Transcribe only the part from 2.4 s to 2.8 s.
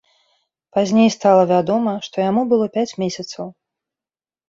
было